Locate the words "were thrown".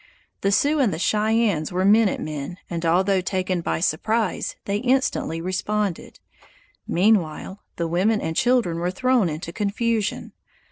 8.79-9.29